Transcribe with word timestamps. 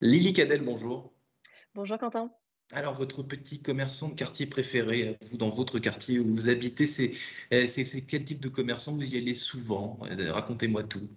Lily 0.00 0.32
Cadel, 0.32 0.62
bonjour. 0.62 1.12
Bonjour 1.74 1.98
Quentin. 1.98 2.32
Alors, 2.72 2.94
votre 2.94 3.22
petit 3.22 3.60
commerçant 3.62 4.08
de 4.08 4.14
quartier 4.14 4.46
préféré, 4.46 5.16
vous, 5.22 5.36
dans 5.36 5.50
votre 5.50 5.78
quartier 5.78 6.18
où 6.18 6.32
vous 6.32 6.48
habitez, 6.48 6.86
c'est 6.86 7.12
c'est- 7.66 8.06
quel 8.06 8.24
type 8.24 8.40
de 8.40 8.48
commerçant? 8.48 8.94
Vous 8.96 9.14
y 9.14 9.16
allez 9.16 9.34
souvent 9.34 9.98
Euh, 10.04 10.32
Racontez-moi 10.32 10.82
tout. 10.84 11.08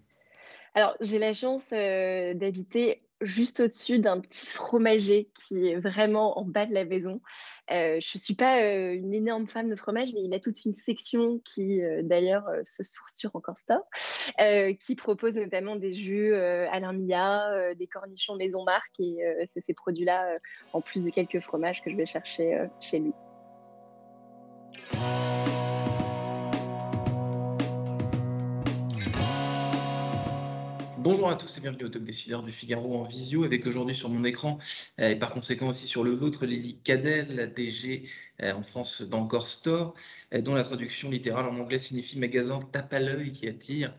Alors, 0.75 0.95
j'ai 1.01 1.17
la 1.19 1.33
chance 1.33 1.63
euh, 1.73 2.33
d'habiter 2.33 3.01
juste 3.21 3.59
au-dessus 3.59 3.99
d'un 3.99 4.19
petit 4.19 4.45
fromager 4.45 5.29
qui 5.33 5.67
est 5.67 5.75
vraiment 5.75 6.39
en 6.39 6.45
bas 6.45 6.65
de 6.65 6.73
la 6.73 6.85
maison. 6.85 7.21
Euh, 7.71 7.99
je 7.99 8.11
ne 8.15 8.19
suis 8.19 8.35
pas 8.35 8.61
euh, 8.61 8.93
une 8.93 9.13
énorme 9.13 9.47
fan 9.47 9.69
de 9.69 9.75
fromage, 9.75 10.09
mais 10.13 10.21
il 10.23 10.33
a 10.33 10.39
toute 10.39 10.63
une 10.65 10.73
section 10.73 11.39
qui, 11.45 11.81
euh, 11.81 12.01
d'ailleurs, 12.03 12.45
se 12.63 12.83
source 12.83 13.15
sur 13.15 13.35
Encore 13.35 13.57
Store, 13.57 13.83
qui 14.79 14.95
propose 14.95 15.35
notamment 15.35 15.75
des 15.75 15.93
jus 15.93 16.33
Alain 16.33 16.93
euh, 16.99 17.75
des 17.75 17.87
cornichons 17.87 18.35
Maison 18.35 18.63
Marque, 18.63 18.99
et 18.99 19.19
c'est 19.53 19.63
ces 19.65 19.73
produits-là, 19.73 20.37
en 20.73 20.81
plus 20.81 21.03
de 21.03 21.09
quelques 21.09 21.39
fromages, 21.39 21.81
que 21.83 21.91
je 21.91 21.95
vais 21.95 22.05
chercher 22.05 22.67
chez 22.79 22.99
lui. 22.99 23.13
Bonjour 31.11 31.27
à 31.27 31.33
tous 31.33 31.57
et 31.57 31.61
bienvenue 31.61 31.85
au 31.85 31.89
Top 31.89 32.03
Décideur 32.03 32.43
du 32.43 32.51
Figaro 32.51 32.95
en 32.95 33.01
visio, 33.01 33.43
avec 33.43 33.65
aujourd'hui 33.65 33.95
sur 33.95 34.09
mon 34.09 34.23
écran, 34.23 34.59
euh, 34.99 35.09
et 35.09 35.15
par 35.15 35.33
conséquent 35.33 35.69
aussi 35.69 35.87
sur 35.87 36.03
le 36.03 36.11
vôtre, 36.11 36.45
Lily 36.45 36.77
Cadel, 36.83 37.35
la 37.35 37.47
DG 37.47 38.07
euh, 38.43 38.53
en 38.53 38.61
France 38.61 39.01
d'Encore 39.01 39.47
Store, 39.47 39.95
euh, 40.35 40.41
dont 40.41 40.53
la 40.53 40.63
traduction 40.63 41.09
littérale 41.09 41.47
en 41.47 41.57
anglais 41.57 41.79
signifie 41.79 42.19
magasin 42.19 42.59
tape 42.71 42.93
à 42.93 42.99
l'œil 42.99 43.31
qui 43.31 43.47
attire 43.47 43.91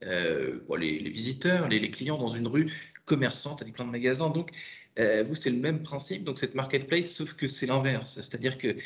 les, 0.00 1.10
visiteurs, 1.10 1.68
les, 1.68 1.90
clients 1.90 2.16
dans 2.16 2.28
une 2.28 2.46
rue 2.46 2.72
commerçante 3.04 3.60
avec 3.60 3.74
plein 3.74 3.84
de 3.84 3.90
magasins. 3.90 4.30
Donc, 4.30 4.50
vous, 4.96 5.34
c'est 5.34 5.50
le 5.50 5.58
même 5.58 5.82
principe, 5.82 6.24
donc 6.24 6.38
cette 6.38 6.54
marketplace, 6.54 7.10
sauf 7.10 7.34
que 7.34 7.46
c'est 7.46 7.66
l'inverse, 7.66 8.14
c'est-à-dire 8.14 8.56
que 8.56 8.76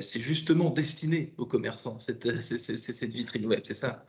c'est 0.00 0.20
justement 0.20 0.70
destiné 0.70 1.34
aux 1.36 1.46
commerçants, 1.46 1.98
cette, 1.98 2.40
cette 2.40 3.12
vitrine 3.12 3.44
web, 3.44 3.60
c'est 3.64 3.74
ça? 3.74 4.06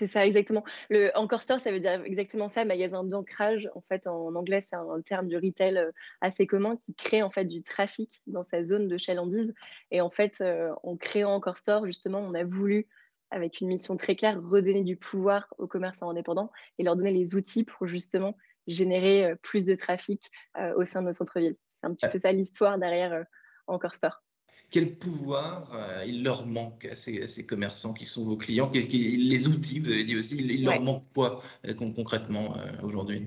C'est 0.00 0.06
ça, 0.06 0.26
exactement. 0.26 0.64
Le 0.88 1.10
Encore 1.14 1.42
Store, 1.42 1.60
ça 1.60 1.70
veut 1.70 1.78
dire 1.78 2.02
exactement 2.06 2.48
ça, 2.48 2.64
magasin 2.64 3.04
d'ancrage. 3.04 3.68
En 3.74 3.82
fait, 3.82 4.06
en 4.06 4.34
anglais, 4.34 4.62
c'est 4.62 4.74
un 4.74 5.02
terme 5.02 5.28
du 5.28 5.36
retail 5.36 5.76
euh, 5.76 5.90
assez 6.22 6.46
commun 6.46 6.78
qui 6.78 6.94
crée 6.94 7.22
en 7.22 7.28
fait 7.28 7.44
du 7.44 7.62
trafic 7.62 8.22
dans 8.26 8.42
sa 8.42 8.62
zone 8.62 8.88
de 8.88 8.96
chalandise. 8.96 9.52
Et 9.90 10.00
en 10.00 10.08
fait, 10.08 10.40
euh, 10.40 10.72
en 10.84 10.96
créant 10.96 11.34
Encore 11.34 11.58
Store, 11.58 11.84
justement, 11.84 12.20
on 12.20 12.32
a 12.32 12.44
voulu, 12.44 12.88
avec 13.30 13.60
une 13.60 13.68
mission 13.68 13.98
très 13.98 14.16
claire, 14.16 14.40
redonner 14.42 14.84
du 14.84 14.96
pouvoir 14.96 15.52
aux 15.58 15.66
commerçants 15.66 16.08
indépendants 16.08 16.50
et 16.78 16.82
leur 16.82 16.96
donner 16.96 17.12
les 17.12 17.34
outils 17.34 17.64
pour 17.64 17.86
justement 17.86 18.34
générer 18.66 19.26
euh, 19.26 19.34
plus 19.42 19.66
de 19.66 19.74
trafic 19.74 20.30
euh, 20.56 20.72
au 20.76 20.86
sein 20.86 21.02
de 21.02 21.08
nos 21.08 21.12
centres-villes. 21.12 21.56
C'est 21.82 21.88
un 21.88 21.94
petit 21.94 22.08
peu 22.08 22.16
ça 22.16 22.32
l'histoire 22.32 22.78
derrière 22.78 23.12
euh, 23.12 23.24
Encore 23.66 23.94
Store. 23.94 24.22
Quel 24.70 24.94
pouvoir 24.96 25.72
euh, 25.74 26.04
il 26.06 26.22
leur 26.22 26.46
manque 26.46 26.84
à 26.84 26.94
ces, 26.94 27.22
à 27.22 27.26
ces 27.26 27.44
commerçants 27.44 27.92
qui 27.92 28.04
sont 28.04 28.24
vos 28.24 28.36
clients 28.36 28.68
Quels- 28.70 28.86
quels- 28.86 29.28
Les 29.28 29.48
outils, 29.48 29.80
vous 29.80 29.90
avez 29.90 30.04
dit 30.04 30.16
aussi, 30.16 30.36
il, 30.36 30.50
il 30.50 30.64
leur 30.64 30.74
Ouais. 30.74 30.84
manque 30.84 31.04
quoi 31.14 31.40
euh, 31.66 31.74
con- 31.74 31.92
concrètement 31.92 32.56
euh, 32.56 32.70
aujourd'hui? 32.82 33.26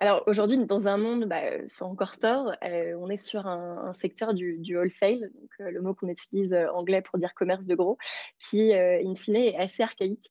Alors 0.00 0.22
aujourd'hui, 0.26 0.62
dans 0.66 0.86
un 0.86 0.98
monde 0.98 1.24
bah, 1.26 1.42
sans 1.68 1.90
encore 1.90 2.12
store, 2.12 2.52
euh, 2.64 2.94
on 2.98 3.08
est 3.08 3.16
sur 3.16 3.46
un, 3.46 3.86
un 3.86 3.92
secteur 3.94 4.34
du, 4.34 4.58
du 4.58 4.76
wholesale, 4.76 5.30
donc 5.40 5.50
euh, 5.60 5.70
le 5.70 5.80
mot 5.80 5.94
qu'on 5.94 6.08
utilise 6.08 6.52
euh, 6.52 6.68
anglais 6.72 7.00
pour 7.00 7.18
dire 7.18 7.32
commerce 7.32 7.66
de 7.66 7.74
gros, 7.74 7.96
qui 8.38 8.74
in 8.74 9.14
fine 9.14 9.36
est 9.36 9.56
assez 9.56 9.82
archaïque. 9.82 10.30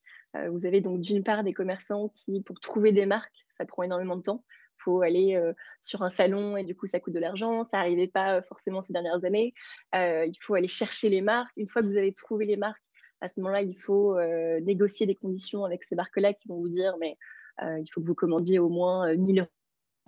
Vous 0.50 0.66
avez 0.66 0.82
donc 0.82 1.00
d'une 1.00 1.24
part 1.24 1.44
des 1.44 1.54
commerçants 1.54 2.10
qui, 2.16 2.42
pour 2.42 2.60
trouver 2.60 2.92
des 2.92 3.06
marques, 3.06 3.46
ça 3.60 3.66
prend 3.66 3.84
énormément 3.84 4.16
de 4.16 4.24
temps. 4.24 4.44
Il 4.84 4.92
faut 4.92 5.02
aller 5.02 5.36
euh, 5.36 5.54
sur 5.82 6.04
un 6.04 6.10
salon 6.10 6.58
et 6.58 6.66
du 6.66 6.76
coup 6.76 6.88
ça 6.88 7.00
coûte 7.00 7.14
de 7.14 7.20
l'argent. 7.20 7.64
Ça 7.66 7.78
n'arrivait 7.78 8.08
pas 8.08 8.38
euh, 8.38 8.42
forcément 8.42 8.82
ces 8.82 8.92
dernières 8.92 9.24
années. 9.24 9.54
Euh, 9.96 10.26
il 10.26 10.38
faut 10.42 10.56
aller 10.56 10.68
chercher 10.68 11.10
les 11.10 11.22
marques. 11.22 11.54
Une 11.56 11.68
fois 11.68 11.82
que 11.82 11.88
vous 11.88 11.98
avez 11.98 12.14
trouvé 12.14 12.46
les 12.46 12.58
marques, 12.58 12.84
à 13.22 13.30
ce 13.30 13.40
moment-là, 13.40 13.62
il 13.62 13.78
faut 13.78 14.20
négocier 14.62 15.06
des 15.06 15.16
conditions 15.16 15.64
avec 15.64 15.86
ces 15.86 15.96
marques-là 15.96 16.34
qui 16.34 16.50
vont 16.50 16.60
vous 16.60 16.68
dire 16.68 16.98
mais 17.00 17.14
il 17.62 17.88
faut 17.94 18.02
que 18.02 18.06
vous 18.08 18.16
commandiez 18.16 18.60
au 18.60 18.68
moins 18.68 19.08
euh, 19.10 19.18
1000 19.18 19.40
euros 19.40 19.50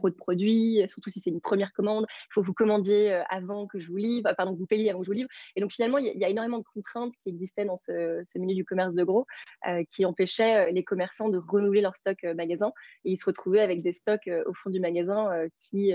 de 0.03 0.09
produits, 0.15 0.81
euh, 0.81 0.87
surtout 0.87 1.09
si 1.09 1.19
c'est 1.19 1.29
une 1.29 1.41
première 1.41 1.73
commande. 1.73 2.05
Il 2.09 2.33
faut 2.33 2.41
que 2.41 2.45
vous 2.45 2.53
commandiez 2.53 3.13
euh, 3.13 3.23
avant 3.29 3.65
que 3.67 3.79
je 3.79 3.87
vous 3.87 3.97
livre, 3.97 4.29
euh, 4.29 4.33
pardon, 4.33 4.53
que 4.53 4.59
vous 4.59 4.65
payiez 4.67 4.89
avant 4.89 4.99
que 4.99 5.05
je 5.05 5.09
vous 5.09 5.15
livre. 5.15 5.29
Et 5.55 5.61
donc 5.61 5.71
finalement, 5.71 5.97
il 5.97 6.05
y, 6.05 6.09
a- 6.09 6.13
il 6.13 6.19
y 6.19 6.25
a 6.25 6.29
énormément 6.29 6.59
de 6.59 6.65
contraintes 6.73 7.13
qui 7.23 7.29
existaient 7.29 7.65
dans 7.65 7.77
ce, 7.77 8.21
ce 8.23 8.37
milieu 8.37 8.55
du 8.55 8.65
commerce 8.65 8.93
de 8.93 9.03
gros 9.03 9.25
euh, 9.67 9.83
qui 9.89 10.05
empêchaient 10.05 10.71
les 10.71 10.83
commerçants 10.83 11.29
de 11.29 11.37
renouveler 11.37 11.81
leur 11.81 11.95
stock 11.95 12.21
magasin. 12.35 12.71
Et 13.05 13.11
ils 13.11 13.17
se 13.17 13.25
retrouvaient 13.25 13.61
avec 13.61 13.81
des 13.81 13.93
stocks 13.93 14.29
au 14.45 14.53
fond 14.53 14.69
du 14.69 14.79
magasin 14.79 15.31
euh, 15.31 15.47
qui 15.59 15.93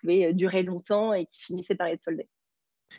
pouvaient 0.00 0.32
durer 0.32 0.62
longtemps 0.62 1.12
et 1.12 1.26
qui 1.26 1.42
finissaient 1.42 1.74
par 1.74 1.88
être 1.88 2.02
soldés. 2.02 2.28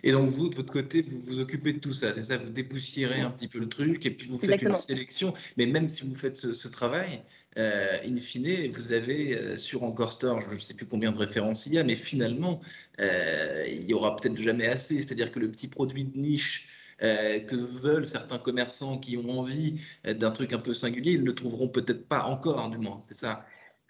Et 0.03 0.11
donc 0.11 0.27
vous, 0.27 0.49
de 0.49 0.55
votre 0.55 0.73
côté, 0.73 1.01
vous 1.01 1.19
vous 1.19 1.39
occupez 1.39 1.71
de 1.73 1.79
tout 1.79 1.93
ça, 1.93 2.13
c'est 2.13 2.21
ça? 2.21 2.37
Vous 2.37 2.49
dépoussiérez 2.49 3.21
un 3.21 3.31
petit 3.31 3.47
peu 3.47 3.59
le 3.59 3.69
truc 3.69 4.05
et 4.05 4.11
puis 4.11 4.27
vous 4.27 4.37
faites 4.37 4.49
Exactement. 4.49 4.73
une 4.75 4.79
sélection. 4.81 5.33
Mais 5.55 5.65
même 5.65 5.87
si 5.87 6.05
vous 6.05 6.15
faites 6.15 6.35
ce, 6.35 6.51
ce 6.53 6.67
travail, 6.67 7.23
euh, 7.57 7.99
in 8.03 8.19
fine, 8.19 8.69
vous 8.71 8.93
avez 8.93 9.38
euh, 9.38 9.57
sur 9.57 9.83
Encore 9.83 10.11
Store, 10.11 10.41
je 10.41 10.53
ne 10.53 10.59
sais 10.59 10.73
plus 10.73 10.85
combien 10.85 11.11
de 11.11 11.17
références 11.17 11.66
il 11.66 11.73
y 11.73 11.79
a, 11.79 11.83
mais 11.83 11.95
finalement, 11.95 12.61
euh, 12.99 13.66
il 13.67 13.83
y 13.89 13.93
aura 13.93 14.16
peut-être 14.16 14.38
jamais 14.38 14.67
assez. 14.67 15.01
C'est-à-dire 15.01 15.31
que 15.31 15.39
le 15.39 15.49
petit 15.51 15.67
produit 15.67 16.03
de 16.05 16.17
niche 16.17 16.67
euh, 17.01 17.39
que 17.39 17.55
veulent 17.55 18.07
certains 18.07 18.39
commerçants 18.39 18.97
qui 18.97 19.17
ont 19.17 19.29
envie 19.39 19.81
d'un 20.05 20.31
truc 20.31 20.53
un 20.53 20.59
peu 20.59 20.73
singulier, 20.73 21.13
ils 21.13 21.21
ne 21.21 21.25
le 21.25 21.35
trouveront 21.35 21.69
peut-être 21.69 22.07
pas 22.07 22.23
encore, 22.23 22.69
du 22.69 22.77
moins. 22.77 22.99
C'est 23.09 23.17
ça. 23.17 23.45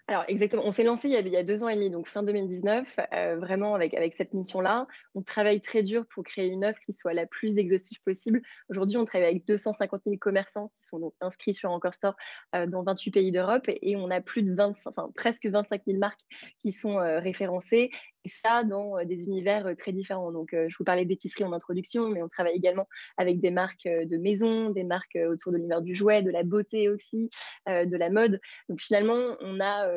Alors 0.08 0.24
exactement, 0.28 0.62
on 0.64 0.70
s'est 0.70 0.84
lancé 0.84 1.08
il 1.08 1.28
y, 1.28 1.36
a, 1.36 1.42
deux 1.42 1.64
ans 1.64 1.68
et 1.68 1.74
demi, 1.74 1.90
donc 1.90 2.06
fin 2.06 2.22
2019, 2.22 3.00
euh, 3.12 3.36
vraiment 3.38 3.74
avec, 3.74 4.14
cette 4.14 4.34
mission-là. 4.34 4.86
On 5.16 5.22
travaille 5.22 5.60
très 5.60 5.82
dur 5.82 6.06
pour 6.06 6.22
créer 6.22 6.46
une 6.46 6.64
offre 6.64 6.78
qui 6.86 6.92
soit 6.92 7.12
la 7.12 7.26
plus 7.26 7.58
exhaustive 7.58 8.00
possible. 8.04 8.40
Aujourd'hui, 8.68 8.98
on 8.98 9.04
travaille 9.04 9.30
avec 9.30 9.44
250 9.46 10.02
000 10.06 10.16
commerçants 10.18 10.70
qui 10.80 10.86
sont 10.86 11.00
donc 11.00 11.14
inscrits 11.20 11.54
sur 11.54 11.72
Encore 11.72 11.94
Store 11.94 12.14
euh, 12.54 12.68
dans 12.68 12.84
28 12.84 13.10
pays 13.10 13.32
d'Europe 13.32 13.68
et, 13.68 13.90
et 13.90 13.96
on 13.96 14.08
a 14.10 14.20
plus 14.20 14.44
de 14.44 14.54
25, 14.54 14.90
enfin, 14.90 15.10
presque 15.12 15.46
25 15.46 15.82
000 15.84 15.98
marques 15.98 16.20
qui 16.60 16.70
sont 16.70 17.00
euh, 17.00 17.18
référencées 17.18 17.90
et 18.26 18.28
ça 18.28 18.64
dans 18.64 18.98
euh, 18.98 19.04
des 19.04 19.22
univers 19.22 19.68
euh, 19.68 19.74
très 19.74 19.92
différents. 19.92 20.32
Donc 20.32 20.52
euh, 20.52 20.66
je 20.68 20.76
vous 20.76 20.84
parlais 20.84 21.04
d'épicerie 21.04 21.44
en 21.44 21.52
introduction, 21.52 22.08
mais 22.08 22.22
on 22.22 22.28
travaille 22.28 22.56
également 22.56 22.88
avec 23.16 23.40
des 23.40 23.52
marques 23.52 23.86
de 23.86 24.16
maison, 24.16 24.70
des 24.70 24.82
marques 24.82 25.16
autour 25.30 25.52
de 25.52 25.58
l'univers 25.58 25.80
du 25.80 25.94
jouet, 25.94 26.22
de 26.22 26.30
la 26.30 26.42
beauté 26.42 26.88
aussi, 26.88 27.30
de 27.66 27.96
la 27.96 28.10
mode. 28.10 28.40
Donc 28.68 28.80
finalement, 28.80 29.36
on 29.40 29.60
a 29.60 29.88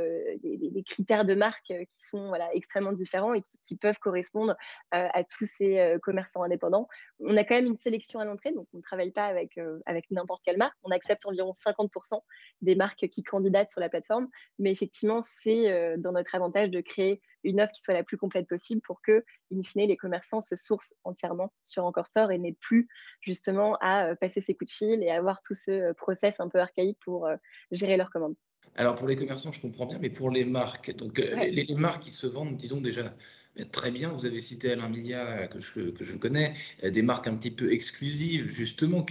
des, 0.44 0.84
critères 0.86 1.26
de 1.26 1.34
marque 1.34 1.68
qui 1.68 2.04
sont 2.04 2.34
extrêmement 2.54 2.92
différents 2.92 3.34
et 3.34 3.42
qui, 3.66 3.76
peuvent 3.76 3.98
correspondre 4.00 4.56
à 4.92 5.24
tous 5.24 5.46
ces 5.46 5.96
commerçants 6.04 6.44
indépendants. 6.44 6.88
On 7.20 7.36
a 7.38 7.44
quand 7.44 7.56
même 7.56 7.66
une 7.66 7.78
sélection 7.78 8.20
à 8.20 8.26
l'entrée, 8.26 8.52
donc 8.52 8.68
on 8.74 8.78
ne 8.78 8.82
travaille 8.82 9.12
pas 9.12 9.26
avec, 9.26 9.60
avec 9.86 10.10
n'importe 10.12 10.44
quelle 10.44 10.58
marque. 10.58 10.76
On 10.84 10.92
accepte 10.92 11.26
environ 11.26 11.52
50% 11.52 12.20
des 12.62 12.76
marques 12.76 13.08
qui 13.08 13.24
candidatent 13.24 13.70
sur 13.70 13.82
la 13.82 13.90
plateforme, 13.90 14.28
mais 14.60 14.72
effectivement, 14.72 15.22
c'est 15.22 15.98
dans 15.98 16.12
notre 16.12 16.36
avantage 16.36 16.70
de 16.70 16.82
créer 16.82 17.22
une 17.44 17.62
offre 17.62 17.72
qui 17.72 17.82
soit 17.82 17.94
la 17.94 18.04
plus 18.04 18.18
complète 18.18 18.48
possible 18.48 18.82
pour 18.82 19.02
que, 19.02 19.24
in 19.54 19.64
fine, 19.64 19.88
les 19.88 19.98
commerçants 19.98 20.42
se 20.42 20.56
sourcent 20.56 20.96
entièrement 21.04 21.54
sur 21.64 21.86
Encore 21.86 22.08
Store 22.08 22.32
et 22.32 22.38
n'aient 22.38 22.58
plus 22.60 22.88
justement 23.22 23.78
à 23.82 24.08
euh, 24.08 24.16
passer 24.16 24.42
ses 24.42 24.54
coups 24.56 24.72
de 24.72 24.76
fil 24.76 25.04
et 25.04 25.10
avoir 25.10 25.42
tout 25.42 25.54
ce 25.54 25.72
euh, 25.72 25.94
process 25.94 26.40
un 26.40 26.50
peu 26.50 26.60
archaïque 26.60 27.00
pour 27.04 27.28
euh, 27.28 27.36
gérer 27.72 27.98
leurs 27.98 28.10
commandes. 28.10 28.36
Alors 28.76 28.96
pour 28.96 29.08
les 29.08 29.16
commerçants, 29.16 29.52
je 29.52 29.62
comprends 29.62 29.88
bien, 29.88 29.98
mais 30.00 30.10
pour 30.10 30.30
les 30.30 30.46
marques, 30.46 30.96
donc 30.96 31.18
Ouais. 31.18 31.50
les, 31.50 31.64
les 31.64 31.76
marques 31.76 32.04
qui 32.04 32.12
se 32.12 32.28
vendent, 32.28 32.56
disons 32.56 32.82
déjà 32.82 33.16
euh, 33.60 33.66
très 33.72 33.92
bien, 33.92 34.10
vous 34.10 34.26
avez 34.26 34.40
cité 34.40 34.72
Alain 34.72 34.94
euh, 34.94 35.48
que 35.48 35.60
je, 35.60 35.90
que 35.90 36.04
je 36.04 36.16
connais, 36.16 36.54
des 36.84 37.02
marques 37.02 37.28
un 37.28 37.36
petit 37.36 37.52
peu 37.52 37.72
exclusives, 37.72 38.48
justement, 38.48 39.06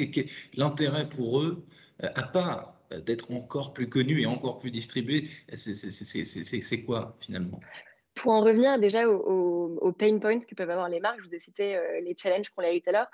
l'intérêt 0.54 1.08
pour 1.08 1.40
eux, 1.40 1.64
à 2.00 2.22
part 2.22 2.74
d'être 3.04 3.32
encore 3.32 3.74
plus 3.74 3.88
connus 3.88 4.22
et 4.22 4.26
encore 4.26 4.58
plus 4.58 4.70
distribués, 4.70 5.28
c'est 5.52 6.82
quoi 6.84 7.16
finalement? 7.20 7.60
Pour 8.18 8.32
en 8.32 8.40
revenir 8.40 8.78
déjà 8.78 9.08
aux, 9.08 9.92
pain 9.92 10.18
points 10.18 10.38
que 10.38 10.54
peuvent 10.54 10.70
avoir 10.70 10.88
les 10.88 11.00
marques, 11.00 11.20
je 11.20 11.28
vous 11.28 11.34
ai 11.34 11.38
cité 11.38 11.76
euh, 11.76 12.00
les 12.00 12.14
challenges 12.16 12.50
qu'ont 12.50 12.62
les 12.62 12.72
retailers. 12.72 13.06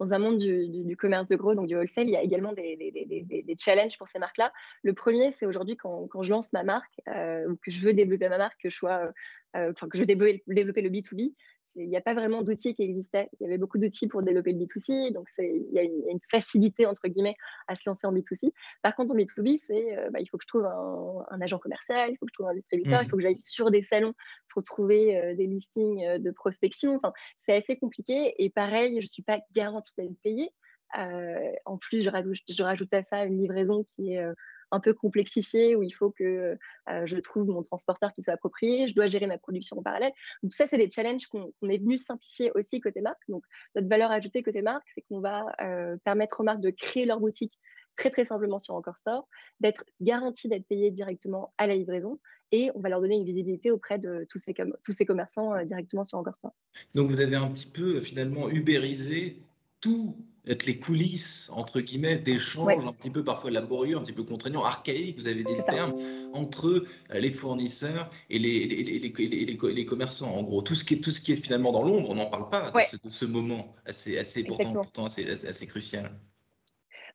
dans 0.00 0.12
un 0.12 0.18
monde 0.18 0.38
du, 0.38 0.96
commerce 0.96 1.28
de 1.28 1.36
gros, 1.36 1.54
donc 1.54 1.66
du 1.66 1.76
wholesale, 1.76 2.08
il 2.08 2.12
y 2.12 2.16
a 2.16 2.22
également 2.22 2.52
des, 2.52 3.56
challenges 3.58 3.96
pour 3.98 4.08
ces 4.08 4.18
marques-là. 4.18 4.52
Le 4.82 4.92
premier, 4.92 5.32
c'est 5.32 5.46
aujourd'hui 5.46 5.76
quand, 5.76 6.08
je 6.22 6.30
lance 6.30 6.52
ma 6.52 6.64
marque 6.64 7.00
ou 7.06 7.56
que 7.56 7.70
je 7.70 7.80
veux 7.80 7.92
développer 7.92 8.28
ma 8.28 8.38
marque, 8.38 8.60
que 8.62 8.68
je 8.68 8.76
sois, 8.76 9.12
enfin 9.54 9.88
que 9.88 9.96
je 9.96 10.02
veux 10.02 10.06
développer 10.06 10.82
le 10.82 10.90
B2B, 10.90 11.34
il 11.76 11.88
n'y 11.88 11.96
a 11.96 12.00
pas 12.00 12.14
vraiment 12.14 12.42
d'outils 12.42 12.74
qui 12.74 12.82
existaient. 12.82 13.28
Il 13.38 13.44
y 13.44 13.46
avait 13.46 13.58
beaucoup 13.58 13.78
d'outils 13.78 14.08
pour 14.08 14.22
développer 14.22 14.52
le 14.52 14.58
B2C, 14.58 15.12
donc 15.12 15.28
il 15.38 15.72
y 15.72 15.78
a 15.78 15.82
une, 15.82 16.20
facilité, 16.30 16.86
entre 16.86 17.06
guillemets, 17.08 17.36
à 17.68 17.74
se 17.74 17.82
lancer 17.86 18.06
en 18.06 18.12
B2C. 18.12 18.52
Par 18.82 18.96
contre, 18.96 19.12
en 19.12 19.16
B2B, 19.16 19.58
c'est 19.58 19.98
euh, 19.98 20.10
bah, 20.10 20.20
il 20.20 20.26
faut 20.26 20.38
que 20.38 20.44
je 20.44 20.48
trouve 20.48 20.64
un, 20.64 21.40
agent 21.40 21.58
commercial, 21.58 22.10
il 22.10 22.16
faut 22.16 22.26
que 22.26 22.32
je 22.32 22.34
trouve 22.34 22.48
un 22.48 22.54
distributeur, 22.54 23.02
il 23.02 23.06
mmh. 23.06 23.10
faut 23.10 23.16
que 23.16 23.22
j'aille 23.22 23.40
sur 23.40 23.70
des 23.70 23.82
salons 23.82 24.14
pour 24.48 24.62
trouver 24.62 25.16
euh, 25.16 25.34
des 25.34 25.46
listings 25.46 26.04
euh, 26.06 26.18
de 26.18 26.30
prospection. 26.30 26.96
Enfin, 26.96 27.12
c'est 27.38 27.54
assez 27.54 27.76
compliqué. 27.76 28.34
Et 28.38 28.50
pareil, 28.50 28.96
je 28.96 29.02
ne 29.02 29.06
suis 29.06 29.22
pas 29.22 29.38
garantie 29.54 29.92
d'être 29.98 30.18
payée. 30.22 30.50
en 30.94 31.76
plus, 31.78 32.02
je 32.02 32.10
rajoute, 32.10 32.38
je 32.48 32.62
rajoute, 32.62 32.92
à 32.94 33.02
ça 33.02 33.24
une 33.24 33.38
livraison 33.38 33.84
qui 33.84 34.14
est 34.14 34.24
un 34.72 34.80
peu 34.80 34.94
complexifié 34.94 35.76
où 35.76 35.82
il 35.82 35.92
faut 35.92 36.10
que 36.10 36.56
euh, 36.88 37.06
je 37.06 37.16
trouve 37.18 37.46
mon 37.48 37.62
transporteur 37.62 38.12
qui 38.12 38.22
soit 38.22 38.34
approprié, 38.34 38.88
je 38.88 38.94
dois 38.94 39.06
gérer 39.06 39.26
ma 39.26 39.38
production 39.38 39.78
en 39.78 39.82
parallèle. 39.82 40.12
Donc, 40.42 40.52
ça, 40.54 40.66
c'est 40.66 40.78
des 40.78 40.90
challenges 40.90 41.26
qu'on 41.26 41.68
est 41.68 41.78
venu 41.78 41.96
simplifier 41.98 42.50
aussi 42.54 42.80
côté 42.80 43.00
marque. 43.00 43.22
Donc, 43.28 43.44
notre 43.74 43.88
valeur 43.88 44.10
ajoutée 44.10 44.42
côté 44.42 44.62
marque, 44.62 44.86
c'est 44.94 45.02
qu'on 45.02 45.20
va 45.20 45.44
euh, 45.60 45.96
permettre 46.04 46.40
aux 46.40 46.44
marques 46.44 46.60
de 46.60 46.70
créer 46.70 47.06
leur 47.06 47.20
boutique 47.20 47.58
très 47.96 48.10
très 48.10 48.24
simplement 48.24 48.58
sur 48.58 48.74
Encore 48.74 48.98
Sort, 48.98 49.26
d'être 49.60 49.84
garantie 50.00 50.48
d'être 50.48 50.66
payées 50.66 50.90
directement 50.90 51.54
à 51.58 51.66
la 51.66 51.74
livraison 51.74 52.20
et 52.52 52.70
on 52.74 52.80
va 52.80 52.88
leur 52.88 53.00
donner 53.00 53.16
une 53.16 53.24
visibilité 53.24 53.70
auprès 53.70 53.98
de 53.98 54.26
tous 54.28 54.38
ces, 54.38 54.54
tous 54.84 54.92
ces 54.92 55.04
commerçants 55.04 55.54
euh, 55.54 55.64
directement 55.64 56.04
sur 56.04 56.18
Encore 56.18 56.36
Store. 56.36 56.54
Donc 56.94 57.08
vous 57.08 57.20
avez 57.20 57.36
un 57.36 57.48
petit 57.48 57.66
peu 57.66 58.00
finalement 58.00 58.48
ubérisé 58.48 59.38
tout 59.86 60.16
être 60.48 60.66
les 60.66 60.78
coulisses, 60.78 61.48
entre 61.52 61.80
guillemets, 61.80 62.18
d'échanges 62.18 62.84
un 62.84 62.92
petit 62.92 63.10
peu 63.10 63.22
parfois 63.22 63.52
laborieux, 63.52 63.96
un 63.96 64.00
petit 64.00 64.12
peu 64.12 64.24
contraignants, 64.24 64.64
archaïques, 64.64 65.16
vous 65.16 65.28
avez 65.28 65.44
des 65.44 65.62
termes, 65.68 65.94
entre 66.32 66.66
euh, 66.66 67.18
les 67.18 67.30
fournisseurs 67.30 68.10
et 68.28 68.40
les, 68.40 68.66
les, 68.66 68.98
les, 68.98 69.86
commerçants. 69.86 70.34
En 70.34 70.42
gros, 70.42 70.62
tout 70.62 70.74
ce, 70.74 70.84
qui 70.84 70.94
est, 70.94 70.98
tout 70.98 71.12
ce 71.12 71.20
qui 71.20 71.32
est 71.32 71.36
finalement 71.36 71.70
dans 71.70 71.84
l'ombre, 71.84 72.10
on 72.10 72.14
n'en 72.16 72.26
parle 72.26 72.48
pas 72.48 72.72
de, 72.72 73.08
ce, 73.08 73.26
moment 73.26 73.74
assez, 73.86 74.18
assez 74.18 74.42
pourtant, 74.42 74.72
pourtant 74.72 75.04
assez, 75.06 75.28
assez 75.28 75.66
crucial. 75.68 76.12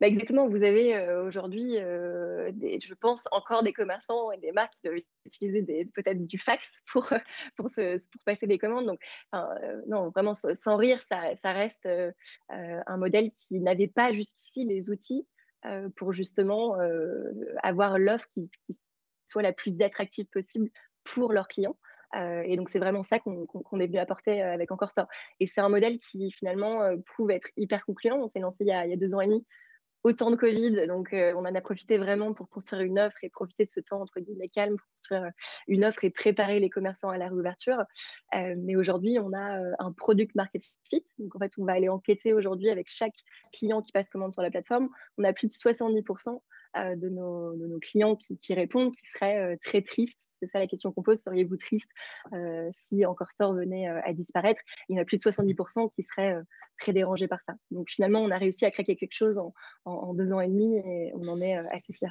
Bah, 0.01 0.07
exactement, 0.07 0.48
vous 0.48 0.63
avez 0.63 0.95
euh, 0.95 1.24
aujourd'hui, 1.24 1.77
euh, 1.77 2.51
je 2.59 2.94
pense, 2.95 3.27
encore 3.31 3.62
des 3.62 3.71
commerçants 3.71 4.31
et 4.31 4.39
des 4.39 4.51
marques 4.51 4.74
qui 4.74 4.88
doivent 4.88 5.00
utiliser 5.25 5.86
peut-être 5.94 6.25
du 6.25 6.39
fax 6.39 6.68
pour, 6.92 7.07
pour, 7.56 7.68
passer 8.25 8.48
des 8.48 8.57
commandes. 8.57 8.88
Donc, 8.88 9.00
euh, 9.36 9.81
non, 9.88 10.09
vraiment, 10.09 10.33
sans 10.33 10.75
rire, 10.75 11.00
ça, 11.03 11.51
reste 11.53 11.88
un 12.50 12.98
modèle 12.98 13.30
qui 13.38 13.59
n'avait 13.59 13.88
pas 13.88 14.12
jusqu'ici 14.12 14.65
les 14.65 14.89
outils 14.89 15.27
pour 15.95 16.13
justement 16.13 16.75
avoir 17.62 18.00
l'offre 18.00 18.25
qui, 18.33 18.50
soit 19.27 19.44
la 19.44 19.54
plus 19.54 19.80
attractive 19.83 20.25
possible 20.25 20.71
pour 21.04 21.31
leurs 21.31 21.47
clients. 21.47 21.77
et 22.15 22.57
donc, 22.57 22.69
c'est 22.69 22.80
vraiment 22.80 23.04
ça 23.04 23.19
qu'on 23.19 23.80
est 23.80 23.88
venu 23.88 24.00
apporter 24.00 24.42
avec 24.42 24.71
Encore 24.71 24.89
Store. 24.89 25.07
Et 25.39 25.45
c'est 25.45 25.62
un 25.62 25.69
modèle 25.69 26.00
qui, 26.00 26.31
finalement, 26.31 26.97
prouve 27.06 27.30
être 27.30 27.50
hyper 27.56 27.86
concluant. 27.86 28.18
On 28.18 28.27
s'est 28.27 28.39
lancé 28.39 28.63
il 28.63 28.68
y, 28.68 28.71
a, 28.71 28.97
deux 28.97 29.13
ans 29.13 29.21
et 29.21 29.27
demi 29.27 29.45
autant 30.03 30.31
de 30.31 30.36
Covid, 30.36 30.88
donc 30.88 31.13
euh, 31.13 31.33
on 31.36 31.42
en 31.42 31.56
a 31.56 31.62
profité 31.62 31.98
vraiment 31.98 32.33
pour 32.33 32.50
construire 32.50 32.81
une 32.81 33.00
offre 33.00 33.18
et 33.24 33.30
profiter 33.30 33.65
de 33.65 33.69
ce 33.69 33.80
temps 33.80 34.01
entre 34.01 34.19
guillemets 34.19 34.50
calme 34.50 34.77
pour 34.77 34.88
construire 34.95 35.24
euh, 35.24 35.30
une 35.68 35.86
offre 35.86 36.03
et 36.03 36.09
préparer 36.09 36.59
les 36.59 36.69
commerçants 36.69 37.09
à 37.09 37.18
la 37.18 37.27
réouverture. 37.27 37.83
Euh, 38.36 38.56
mais 38.57 38.75
aujourd'hui, 38.75 39.19
on 39.19 39.33
a 39.33 39.59
un 39.80 39.92
product 39.92 40.36
market 40.36 40.63
fit. 40.89 41.03
Donc 41.19 41.36
en 41.36 41.39
fait, 41.39 41.51
on 41.57 41.65
va 41.65 41.74
aller 41.74 41.89
enquêter 41.89 42.33
aujourd'hui 42.33 42.69
avec 42.69 42.88
chaque 42.89 43.15
client 43.53 43.81
qui 43.81 43.92
passe 43.92 44.09
commande 44.09 44.33
sur 44.33 44.42
la 44.42 44.50
plateforme. 44.50 44.89
On 45.18 45.24
a 45.24 45.33
plus 45.33 45.48
de 45.48 45.53
70% 45.53 46.42
de 46.75 47.09
nos, 47.09 47.56
de, 47.56 47.68
nos, 47.68 47.79
clients 47.79 48.15
qui, 48.15 48.53
répondent, 48.53 48.91
qui 48.91 49.07
seraient 49.07 49.57
très 49.57 49.81
tristes 49.81 50.19
c'est 50.41 50.50
ça 50.51 50.59
la 50.59 50.65
question 50.65 50.91
qu'on 50.91 51.03
pose. 51.03 51.19
Seriez-vous 51.19 51.57
triste 51.57 51.89
euh, 52.33 52.69
si 52.73 53.06
Encore 53.06 53.29
Store 53.31 53.53
venait 53.53 53.89
euh, 53.89 54.00
à 54.03 54.13
disparaître? 54.13 54.62
Il 54.89 54.95
y 54.95 55.00
en 55.00 55.01
a 55.01 55.06
plus 55.06 55.18
de 55.18 55.21
70% 55.21 55.94
qui 55.94 56.03
seraient 56.03 56.33
euh, 56.33 56.41
très 56.79 56.94
dérangés 56.94 57.27
par 57.27 57.41
ça. 57.41 57.53
Donc 57.69 57.89
finalement, 57.89 58.21
on 58.21 58.31
a 58.31 58.38
réussi 58.38 58.65
à 58.65 58.71
craquer 58.71 58.95
quelque 58.95 59.13
chose 59.13 59.39
en 59.85 60.13
deux 60.13 60.33
ans 60.33 60.41
et 60.41 60.47
demi 60.47 60.77
et 60.77 61.12
on 61.13 61.27
en 61.27 61.39
est 61.41 61.56
assez 61.56 61.94
fiers 61.94 62.09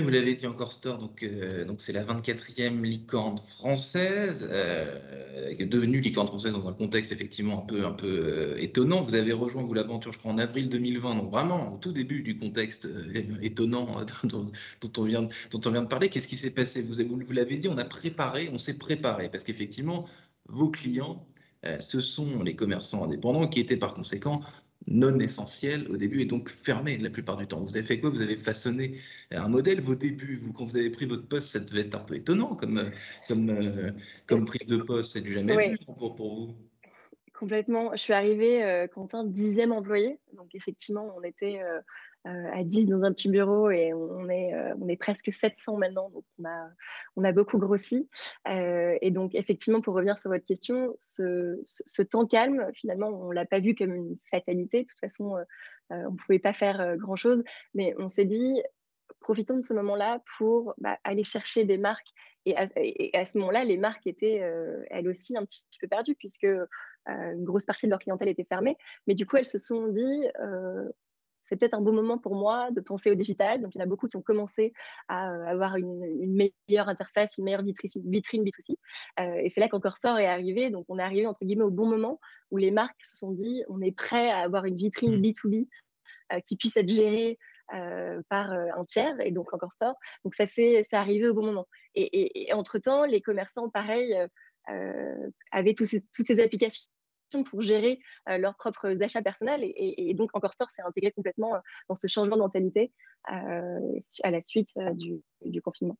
vous 0.00 0.08
l'avez 0.08 0.34
dit 0.34 0.46
encore 0.46 0.72
Store, 0.72 0.96
donc 0.96 1.22
euh, 1.22 1.66
donc 1.66 1.82
c'est 1.82 1.92
la 1.92 2.02
24e 2.02 2.80
licorne 2.82 3.36
française, 3.36 4.48
euh, 4.50 5.54
devenue 5.60 6.00
licorne 6.00 6.26
française 6.26 6.54
dans 6.54 6.66
un 6.66 6.72
contexte 6.72 7.12
effectivement 7.12 7.66
un 7.68 7.92
peu 7.92 8.06
euh, 8.06 8.56
étonnant. 8.56 9.02
Vous 9.02 9.14
avez 9.14 9.32
rejoint 9.32 9.62
vous 9.62 9.74
l'aventure, 9.74 10.10
je 10.10 10.18
crois, 10.18 10.32
en 10.32 10.38
avril 10.38 10.70
2020, 10.70 11.16
donc 11.16 11.30
vraiment 11.30 11.74
au 11.74 11.76
tout 11.76 11.92
début 11.92 12.22
du 12.22 12.38
contexte 12.38 12.88
étonnant 13.42 13.98
dont, 14.24 14.50
on 14.96 15.04
vient 15.04 15.28
dont 15.50 15.60
on 15.66 15.70
vient 15.70 15.82
de 15.82 15.88
parler. 15.88 16.08
Qu'est-ce 16.08 16.28
qui 16.28 16.36
s'est 16.36 16.50
passé? 16.50 16.82
Vous 16.82 16.94
vous 16.94 17.32
l'avez 17.32 17.58
dit, 17.58 17.68
on 17.68 17.78
a 17.78 17.84
préparé, 17.84 18.48
on 18.50 18.58
s'est 18.58 18.78
préparé 18.78 19.28
parce 19.28 19.44
qu'effectivement 19.44 20.06
vos 20.48 20.70
clients 20.70 21.26
ce 21.80 22.00
sont 22.00 22.42
les 22.42 22.56
commerçants 22.56 23.04
indépendants 23.04 23.46
qui 23.46 23.60
étaient 23.60 23.76
par 23.76 23.94
conséquent 23.94 24.40
non 24.86 25.18
essentiel 25.20 25.86
au 25.90 25.96
début 25.96 26.20
et 26.20 26.24
donc 26.24 26.48
fermé 26.48 26.98
la 26.98 27.10
plupart 27.10 27.36
du 27.36 27.46
temps. 27.46 27.60
Vous 27.60 27.76
avez 27.76 27.86
fait 27.86 28.00
quoi? 28.00 28.10
Vous 28.10 28.22
avez 28.22 28.36
façonné 28.36 28.98
un 29.30 29.48
modèle. 29.48 29.80
Vos 29.80 29.94
débuts, 29.94 30.36
vous, 30.36 30.52
quand 30.52 30.64
vous 30.64 30.76
avez 30.76 30.90
pris 30.90 31.06
votre 31.06 31.26
poste, 31.26 31.50
ça 31.50 31.60
devait 31.60 31.82
être 31.82 31.94
un 31.94 32.04
peu 32.04 32.16
étonnant 32.16 32.54
comme, 32.54 32.90
comme, 33.28 33.50
euh, 33.50 33.90
comme 34.26 34.44
prise 34.44 34.66
de 34.66 34.78
poste. 34.78 35.12
C'est 35.12 35.20
du 35.20 35.32
jamais 35.32 35.70
vu 35.70 35.78
pour, 35.86 36.14
pour, 36.14 36.34
vous. 36.34 36.56
Complètement. 37.42 37.90
Je 37.90 37.96
suis 37.96 38.12
arrivée, 38.12 38.62
euh, 38.62 38.86
Quentin, 38.86 39.24
dixième 39.24 39.72
employé. 39.72 40.20
Donc 40.34 40.54
effectivement, 40.54 41.12
on 41.16 41.24
était 41.24 41.60
euh, 41.60 41.80
euh, 42.28 42.50
à 42.52 42.62
10 42.62 42.86
dans 42.86 43.02
un 43.02 43.12
petit 43.12 43.28
bureau 43.28 43.68
et 43.68 43.92
on 43.92 44.28
est, 44.28 44.54
on 44.80 44.86
est 44.86 44.96
presque 44.96 45.32
700 45.32 45.76
maintenant, 45.76 46.08
donc 46.10 46.22
on 46.38 46.44
a, 46.44 46.68
on 47.16 47.24
a 47.24 47.32
beaucoup 47.32 47.58
grossi. 47.58 48.08
Et 48.46 49.10
donc, 49.10 49.34
effectivement, 49.34 49.80
pour 49.80 49.94
revenir 49.94 50.18
sur 50.18 50.30
votre 50.30 50.44
question, 50.44 50.94
ce, 50.96 51.60
ce, 51.64 52.02
temps 52.02 52.26
calme, 52.26 52.70
finalement, 52.74 53.08
on 53.08 53.30
ne 53.30 53.34
l'a 53.34 53.44
pas 53.44 53.58
vu 53.58 53.74
comme 53.74 53.92
une 53.92 54.16
fatalité. 54.30 54.84
De 54.84 54.86
toute 54.86 55.00
façon, 55.00 55.34
on 55.90 56.12
ne 56.12 56.16
pouvait 56.16 56.38
pas 56.38 56.52
faire 56.52 56.96
grand-chose, 56.96 57.42
mais 57.74 57.92
on 57.98 58.06
s'est 58.06 58.24
dit, 58.24 58.62
profitons 59.18 59.56
de 59.56 59.62
ce 59.62 59.74
moment-là 59.74 60.22
pour 60.38 60.74
bah, 60.78 60.96
aller 61.02 61.24
chercher 61.24 61.64
des 61.64 61.78
marques. 61.78 62.12
Et 62.44 62.56
à, 62.56 63.24
ce 63.24 63.38
moment-là, 63.38 63.64
les 63.64 63.76
marques 63.76 64.06
étaient 64.06 64.42
elles 64.90 65.08
aussi 65.08 65.36
un 65.36 65.44
petit 65.44 65.62
peu 65.80 65.86
perdues 65.86 66.16
puisque 66.16 66.46
une 67.06 67.44
grosse 67.44 67.64
partie 67.64 67.86
de 67.86 67.90
leur 67.90 68.00
clientèle 68.00 68.28
était 68.28 68.44
fermée. 68.44 68.76
Mais 69.06 69.14
du 69.14 69.26
coup, 69.26 69.36
elles 69.36 69.46
se 69.46 69.58
sont 69.58 69.86
dit, 69.88 70.26
c'est 71.52 71.58
peut-être 71.58 71.74
un 71.74 71.82
bon 71.82 71.92
moment 71.92 72.16
pour 72.16 72.34
moi 72.34 72.70
de 72.70 72.80
penser 72.80 73.10
au 73.10 73.14
digital. 73.14 73.60
Donc, 73.60 73.74
il 73.74 73.78
y 73.78 73.80
en 73.82 73.84
a 73.84 73.88
beaucoup 73.88 74.08
qui 74.08 74.16
ont 74.16 74.22
commencé 74.22 74.72
à 75.08 75.30
euh, 75.30 75.44
avoir 75.44 75.76
une, 75.76 76.34
meilleure 76.66 76.88
interface, 76.88 77.36
une 77.36 77.44
meilleure 77.44 77.62
vitrine, 77.62 77.90
vitrine 78.06 78.42
B2C. 78.42 78.76
Euh, 79.20 79.34
et 79.34 79.50
c'est 79.50 79.60
là 79.60 79.68
qu'Encore 79.68 79.98
Sort 79.98 80.18
est 80.18 80.26
arrivé. 80.26 80.70
Donc, 80.70 80.86
on 80.88 80.98
est 80.98 81.02
arrivé, 81.02 81.26
entre 81.26 81.44
guillemets, 81.44 81.64
au 81.64 81.70
bon 81.70 81.86
moment 81.86 82.20
où 82.50 82.56
les 82.56 82.70
marques 82.70 83.04
se 83.04 83.18
sont 83.18 83.32
dit, 83.32 83.62
on 83.68 83.82
est 83.82 83.92
prêt 83.92 84.30
à 84.30 84.38
avoir 84.38 84.64
une 84.64 84.76
vitrine 84.76 85.20
B2B 85.20 85.64
mmh. 85.64 85.66
euh, 86.32 86.40
qui 86.40 86.56
puisse 86.56 86.76
être 86.78 86.88
gérée 86.88 87.38
par 88.28 88.52
un 88.52 88.84
tiers, 88.84 89.18
et 89.20 89.30
donc 89.30 89.52
Encore 89.54 89.72
Store. 89.72 89.94
Donc, 90.24 90.34
ça 90.34 90.46
c'est 90.46 90.84
arrivé 90.92 91.28
au 91.28 91.34
bon 91.34 91.44
moment. 91.46 91.68
Et, 91.94 92.52
entre-temps, 92.52 93.04
les 93.04 93.20
commerçants, 93.20 93.68
pareil, 93.68 94.16
avaient 95.50 95.74
toutes 95.74 96.26
ces 96.26 96.40
applications 96.40 96.86
pour 97.42 97.62
gérer 97.62 98.00
euh, 98.28 98.36
leurs 98.36 98.56
propres 98.56 99.02
achats 99.02 99.22
personnels. 99.22 99.62
Et, 99.64 100.12
donc, 100.14 100.30
Encore 100.34 100.52
Store 100.52 100.70
s'est 100.70 100.82
intégré 100.82 101.12
complètement 101.12 101.54
euh, 101.54 101.58
dans 101.88 101.94
ce 101.94 102.06
changement 102.06 102.36
de 102.36 102.42
mentalité 102.42 102.92
euh, 103.32 103.98
à 104.22 104.30
la 104.30 104.40
suite 104.40 104.74
du, 104.94 105.62
confinement. 105.62 105.96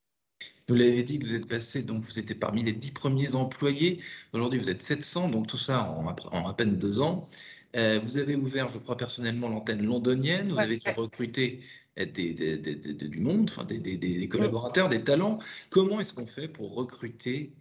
Vous 0.68 0.74
l'avez 0.74 1.02
dit 1.02 1.18
vous 1.18 1.34
êtes 1.34 1.48
passé, 1.48 1.82
donc 1.82 2.02
vous 2.02 2.18
étiez 2.18 2.34
parmi 2.34 2.62
les 2.62 2.72
dix 2.72 2.90
premiers 2.90 3.34
employés. 3.34 4.00
Aujourd'hui, 4.32 4.58
vous 4.58 4.70
êtes 4.70 4.82
700, 4.82 5.30
donc 5.30 5.46
tout 5.46 5.56
ça 5.56 5.82
en, 5.82 6.46
à 6.46 6.54
peine 6.54 6.76
deux 6.76 7.00
ans. 7.00 7.26
Vous 7.74 8.18
avez 8.18 8.36
ouvert, 8.36 8.68
je 8.68 8.78
crois 8.78 8.96
personnellement, 8.96 9.48
l'antenne 9.48 9.82
londonienne. 9.82 10.50
Vous 10.50 10.58
avez 10.58 10.80
recruté 10.96 11.60
du 11.96 13.20
monde, 13.20 13.50
enfin 13.50 13.64
des, 13.64 13.78
des, 13.78 14.28
collaborateurs, 14.28 14.88
des 14.88 15.02
talents. 15.02 15.38
Comment 15.70 16.00
est-ce 16.00 16.12
qu'on 16.12 16.26
fait 16.26 16.48
pour 16.48 16.74
recruter 16.74 17.52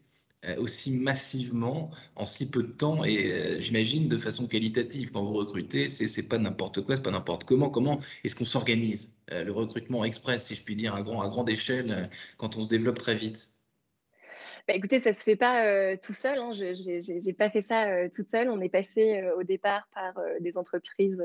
euh, 0.45 0.55
aussi 0.57 0.91
massivement 0.91 1.91
en 2.15 2.25
si 2.25 2.49
peu 2.49 2.63
de 2.63 2.71
temps 2.71 3.03
et 3.03 3.31
euh, 3.31 3.59
j'imagine 3.59 4.07
de 4.07 4.17
façon 4.17 4.47
qualitative? 4.47 5.11
Quand 5.11 5.23
vous 5.23 5.33
recrutez, 5.33 5.89
c'est 5.89 6.23
pas 6.23 6.37
n'importe 6.37 6.81
quoi, 6.81 6.95
c'est 6.95 7.03
pas 7.03 7.11
n'importe 7.11 7.43
comment. 7.43 7.69
Comment 7.69 7.99
est-ce 8.23 8.35
qu'on 8.35 8.45
s'organise 8.45 9.11
euh, 9.31 9.43
le 9.43 9.51
recrutement 9.51 10.03
express, 10.05 10.45
si 10.45 10.55
je 10.55 10.63
puis 10.63 10.75
dire, 10.75 10.95
à, 10.95 11.01
grand, 11.01 11.21
à 11.21 11.27
grande 11.27 11.49
échelle, 11.49 12.09
quand 12.37 12.57
on 12.57 12.63
se 12.63 12.69
développe 12.69 12.97
très 12.99 13.15
vite? 13.15 13.51
Bah, 14.67 14.73
écoutez, 14.75 14.99
ça 14.99 15.13
se 15.13 15.23
fait 15.23 15.35
pas 15.35 15.97
tout 15.97 16.13
seul. 16.13 16.37
Hein. 16.37 16.51
Je 16.53 17.25
n'ai 17.25 17.33
pas 17.33 17.49
fait 17.49 17.61
ça 17.61 18.09
toute 18.09 18.29
seule. 18.29 18.49
On 18.49 18.61
est 18.61 18.69
passé 18.69 19.23
au 19.37 19.43
départ 19.43 19.87
par 19.93 20.13
des 20.39 20.57
entreprises 20.57 21.21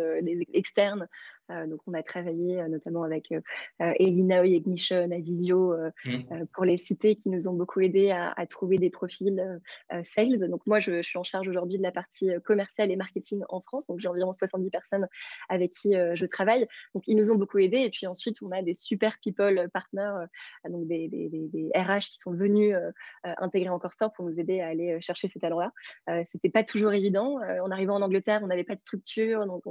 externes 0.52 1.02
euh, 1.02 1.06
donc, 1.48 1.80
on 1.86 1.94
a 1.94 2.02
travaillé 2.02 2.60
euh, 2.60 2.68
notamment 2.68 3.04
avec 3.04 3.32
euh, 3.32 3.92
Illinois 3.98 4.46
Ignition, 4.46 5.10
Avisio, 5.10 5.74
mmh. 6.04 6.46
pour 6.52 6.64
les 6.64 6.76
cités 6.76 7.16
qui 7.16 7.28
nous 7.28 7.48
ont 7.48 7.52
beaucoup 7.52 7.80
aidé 7.80 8.10
à, 8.10 8.46
trouver 8.46 8.78
des 8.78 8.90
profils 8.90 9.60
sales. 10.02 10.38
Donc, 10.48 10.66
moi, 10.66 10.80
je, 10.80 11.02
suis 11.02 11.18
en 11.18 11.24
charge 11.24 11.48
aujourd'hui 11.48 11.78
de 11.78 11.82
la 11.82 11.92
partie 11.92 12.30
commerciale 12.44 12.90
et 12.90 12.96
marketing 12.96 13.42
en 13.48 13.60
France. 13.60 13.86
Donc, 13.86 13.98
j'ai 13.98 14.08
environ 14.08 14.32
70 14.32 14.70
personnes 14.70 15.08
avec 15.48 15.72
qui 15.72 15.92
je 15.92 16.26
travaille. 16.26 16.66
Donc, 16.94 17.06
ils 17.06 17.16
nous 17.16 17.30
ont 17.30 17.36
beaucoup 17.36 17.58
aidés. 17.58 17.78
Et 17.78 17.90
puis 17.90 18.06
ensuite, 18.06 18.40
on 18.42 18.50
a 18.50 18.62
des 18.62 18.74
super 18.74 19.18
people 19.20 19.68
partners, 19.72 20.26
donc 20.68 20.86
des, 20.86 21.08
des, 21.08 21.70
RH 21.74 22.10
qui 22.10 22.18
sont 22.18 22.32
venus 22.32 22.74
intégrer 23.24 23.70
Encore 23.70 23.92
Store 23.92 24.12
pour 24.12 24.24
nous 24.24 24.40
aider 24.40 24.60
à 24.60 24.68
aller 24.68 25.00
chercher 25.00 25.28
ces 25.28 25.40
talents-là. 25.40 25.72
C'était 26.26 26.50
pas 26.50 26.64
toujours 26.64 26.92
évident. 26.92 27.40
en 27.62 27.70
arrivant 27.70 27.96
en 27.96 28.02
Angleterre, 28.02 28.40
on 28.42 28.46
n'avait 28.46 28.64
pas 28.64 28.74
de 28.74 28.80
structure, 28.80 29.46
donc 29.46 29.64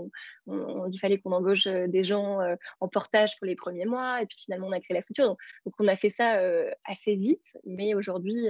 il 0.47 0.99
fallait 0.99 1.19
qu'on 1.19 1.31
embauche 1.31 1.64
euh, 1.67 1.87
des 1.87 2.03
gens 2.03 2.41
euh, 2.41 2.55
en 2.79 2.87
portage 2.87 3.37
pour 3.37 3.45
les 3.45 3.55
premiers 3.55 3.85
mois, 3.85 4.21
et 4.21 4.25
puis 4.25 4.37
finalement 4.39 4.67
on 4.67 4.71
a 4.71 4.79
créé 4.79 4.95
la 4.95 5.01
structure. 5.01 5.27
Donc, 5.65 5.73
on 5.79 5.87
a 5.87 5.95
fait 5.95 6.09
ça 6.09 6.39
euh, 6.39 6.69
assez 6.85 7.15
vite, 7.15 7.57
mais 7.65 7.93
aujourd'hui 7.93 8.47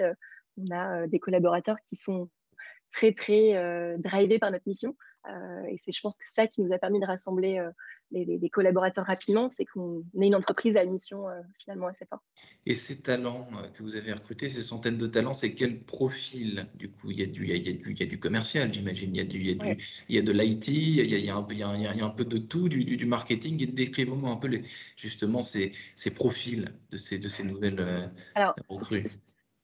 on 0.58 0.76
a 0.76 1.08
des 1.08 1.20
collaborateurs 1.20 1.78
qui 1.86 1.96
sont 1.96 2.30
très 2.92 3.12
très 3.12 3.98
drivés 3.98 4.40
par 4.40 4.52
notre 4.52 4.68
mission. 4.68 4.96
Et 5.70 5.78
c'est, 5.84 5.92
je 5.92 6.02
pense, 6.02 6.18
que 6.18 6.28
ça 6.28 6.48
qui 6.48 6.62
nous 6.62 6.74
a 6.74 6.78
permis 6.78 7.00
de 7.00 7.06
rassembler 7.06 7.64
les, 8.12 8.50
collaborateurs 8.50 9.06
rapidement, 9.06 9.48
c'est 9.48 9.66
qu'on 9.66 10.04
est 10.22 10.28
une 10.28 10.36
entreprise 10.36 10.78
à 10.78 10.84
une 10.84 10.92
mission 10.92 11.28
euh, 11.28 11.42
finalement 11.60 11.88
assez 11.88 12.06
forte. 12.06 12.24
Et 12.66 12.74
ces 12.74 13.02
talents 13.02 13.48
euh, 13.58 13.68
que 13.70 13.84
vous 13.84 13.96
avez 13.96 14.14
recrutés, 14.14 14.50
ces 14.50 14.62
centaines 14.62 14.98
de 14.98 15.08
talents, 15.08 15.34
c'est 15.34 15.54
quel 15.54 15.82
profil 15.82 16.68
Du 16.76 16.90
coup, 16.90 17.12
il 17.12 17.20
y 17.20 17.24
a 17.24 17.26
du, 17.26 17.44
il 17.44 17.50
y 17.50 17.70
a, 17.70 17.74
du, 17.74 17.92
il 17.92 18.00
y 18.00 18.04
a 18.04 18.06
du 18.06 18.20
commercial, 18.20 18.74
j'imagine, 18.74 19.14
il 19.14 19.18
y 19.18 19.22
a, 19.22 19.26
du, 19.26 19.40
il 19.40 19.48
y 19.48 19.52
a, 19.52 19.56
du, 19.56 19.84
il 20.10 20.16
y 20.16 20.20
a 20.20 20.22
de 20.22 20.32
l'IT, 20.32 20.68
il, 20.68 21.26
y 21.26 21.30
a 21.30 21.36
un 21.36 21.44
peu, 21.44 21.54
il, 21.54 21.60
y 21.60 21.64
a, 21.64 21.76
il 21.76 21.82
y 21.82 22.02
a 22.02 22.06
un 22.06 22.10
peu 22.10 22.26
de 22.26 22.38
tout, 22.38 22.70
du, 22.70 22.84
du, 22.84 23.06
marketing. 23.06 23.62
Et 23.64 23.68
décrivez-moi 23.68 24.30
un 24.30 24.38
peu 24.38 24.48
les, 24.48 24.64
justement 24.96 25.42
ces, 25.42 25.72
ces 25.96 26.14
profils 26.14 26.72
de 26.92 26.98
ces, 26.98 27.18
de 27.20 27.28
ces 27.28 27.44
nouvelles 27.44 27.80
euh, 27.80 28.00
Alors, 28.36 28.56
recrues. 28.70 29.04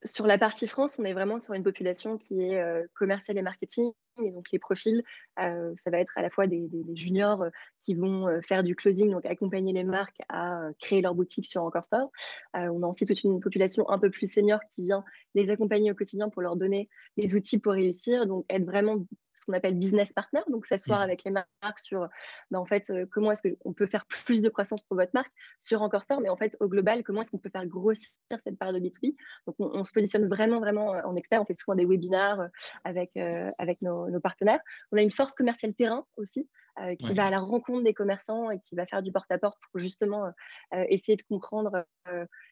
Sur 0.04 0.26
la 0.26 0.38
partie 0.38 0.66
France, 0.66 0.98
on 0.98 1.04
est 1.04 1.12
vraiment 1.12 1.38
sur 1.38 1.54
une 1.54 1.62
population 1.62 2.18
qui 2.18 2.42
est 2.42 2.88
commerciale 2.94 3.38
et 3.38 3.42
marketing 3.42 3.92
et 4.20 4.30
donc 4.30 4.50
les 4.52 4.58
profils, 4.58 5.02
euh, 5.38 5.72
ça 5.82 5.90
va 5.90 5.98
être 5.98 6.12
à 6.16 6.22
la 6.22 6.30
fois 6.30 6.46
des, 6.46 6.68
juniors 6.94 7.42
euh, 7.42 7.50
qui 7.82 7.94
vont 7.94 8.28
euh, 8.28 8.40
faire 8.42 8.62
du 8.62 8.76
closing, 8.76 9.10
donc 9.10 9.24
accompagner 9.24 9.72
les 9.72 9.84
marques 9.84 10.20
à 10.28 10.68
créer 10.78 11.00
leur 11.00 11.14
boutique 11.14 11.46
sur 11.46 11.62
Encore 11.62 11.84
Store. 11.84 12.10
on 12.54 12.82
a 12.82 12.86
aussi 12.86 13.06
toute 13.06 13.22
une 13.22 13.40
population 13.40 13.88
un 13.88 13.98
peu 13.98 14.10
plus 14.10 14.30
senior 14.30 14.60
qui 14.70 14.82
vient 14.84 15.04
les 15.34 15.50
accompagner 15.50 15.90
au 15.90 15.94
quotidien 15.94 16.28
pour 16.28 16.42
leur 16.42 16.56
donner 16.56 16.88
les 17.16 17.34
outils 17.34 17.58
pour 17.58 17.72
réussir, 17.72 18.26
donc 18.26 18.44
être 18.50 18.64
vraiment 18.64 18.96
ce 19.34 19.46
qu'on 19.46 19.52
appelle 19.52 19.74
business 19.74 20.12
partner, 20.12 20.40
donc 20.48 20.66
s'asseoir 20.66 21.00
mmh. 21.00 21.02
avec 21.02 21.24
les 21.24 21.30
marques 21.30 21.78
sur 21.78 22.08
ben, 22.50 22.58
en 22.58 22.66
fait 22.66 22.92
comment 23.10 23.32
est-ce 23.32 23.42
qu'on 23.42 23.72
peut 23.72 23.86
faire 23.86 24.06
plus 24.06 24.42
de 24.42 24.48
croissance 24.48 24.82
pour 24.84 24.96
votre 24.96 25.12
marque 25.14 25.32
sur 25.58 25.82
Encore 25.82 26.04
Store, 26.04 26.20
mais 26.20 26.28
en 26.28 26.36
fait 26.36 26.56
au 26.60 26.68
global 26.68 27.02
comment 27.02 27.22
est-ce 27.22 27.30
qu'on 27.30 27.38
peut 27.38 27.50
faire 27.50 27.66
grossir 27.66 28.08
cette 28.30 28.58
part 28.58 28.72
de 28.72 28.78
B2B. 28.78 29.14
Donc 29.46 29.56
on, 29.58 29.84
se 29.84 29.92
positionne 29.92 30.28
vraiment 30.28 30.60
vraiment 30.60 30.90
en 30.90 31.16
expert, 31.16 31.40
on 31.40 31.44
fait 31.44 31.54
souvent 31.54 31.76
des 31.76 31.84
webinars 31.84 32.48
avec 32.84 33.16
avec 33.58 33.82
nos 33.82 34.10
nos, 34.10 34.20
partenaires. 34.20 34.60
On 34.92 34.96
a 34.96 35.02
une 35.02 35.10
force 35.10 35.34
commerciale 35.34 35.74
terrain 35.74 36.06
aussi, 36.16 36.48
euh, 36.80 36.96
qui 36.96 37.12
va 37.12 37.26
à 37.26 37.30
la 37.30 37.38
rencontre 37.38 37.84
des 37.84 37.92
commerçants 37.92 38.50
et 38.50 38.58
qui 38.58 38.74
va 38.74 38.86
faire 38.86 39.02
du 39.02 39.12
porte-à-porte 39.12 39.58
pour 39.70 39.78
justement 39.78 40.24
euh, 40.24 40.30
euh, 40.74 40.86
essayer 40.88 41.16
de 41.16 41.22
comprendre 41.22 41.84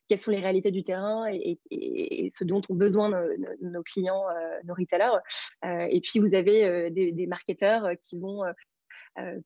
quelles 0.08 0.18
sont 0.18 0.30
les 0.30 0.40
réalités 0.40 0.70
du 0.70 0.82
terrain 0.82 1.26
et, 1.26 1.58
ce 2.30 2.44
dont 2.44 2.60
ont 2.68 2.74
besoin 2.74 3.08
nos, 3.62 3.82
clients, 3.82 4.24
nos 4.64 4.74
retailers. 4.74 5.20
et 5.90 6.00
puis, 6.00 6.18
vous 6.18 6.34
avez 6.34 6.90
des, 6.90 7.26
marketeurs 7.26 7.88
qui 8.02 8.18
vont 8.18 8.42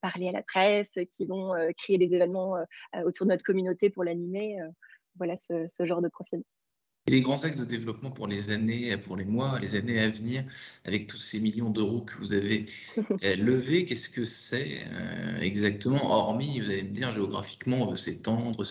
parler 0.01 0.29
à 0.29 0.33
la 0.33 0.43
presse, 0.43 0.93
qui 1.13 1.25
vont 1.27 1.53
créer 1.79 1.99
des 1.99 2.15
événements 2.15 2.57
autour 3.05 3.27
de 3.27 3.33
notre 3.33 3.45
communauté 3.45 3.91
pour 3.91 4.05
l'animer. 4.05 4.59
voilà 5.17 5.37
ce 5.37 5.85
genre 5.85 6.03
de 6.03 6.09
profil. 6.09 6.43
Et 7.07 7.11
les 7.11 7.21
grands 7.21 7.45
axes 7.45 7.59
de 7.59 7.67
développement 7.67 8.11
pour 8.11 8.27
les 8.27 8.51
années, 8.51 8.97
pour 8.97 9.15
les 9.17 9.27
mois, 9.27 9.59
les 9.61 9.75
années 9.75 10.01
à 10.01 10.09
venir, 10.09 10.43
avec 10.87 11.07
tous 11.07 11.19
ces 11.19 11.39
millions 11.39 11.69
d'euros 11.69 12.01
que 12.01 12.17
vous 12.17 12.33
avez 12.33 12.65
euh, 12.99 13.37
levés, 13.37 13.85
qu'est-ce 13.85 14.09
que 14.09 14.25
c'est 14.25 14.81
euh, 14.87 15.39
exactement? 15.41 16.11
Hormis, 16.11 16.61
vous 16.61 16.71
allez 16.71 16.83
me 16.83 16.89
dire, 16.95 17.13
géographiquement, 17.13 17.83
on 17.83 17.91
veut 17.91 17.97
s'étendre, 17.97 18.65